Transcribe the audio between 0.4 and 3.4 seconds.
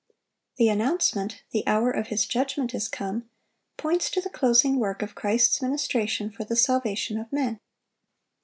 The announcement, "The hour of His judgment is come,"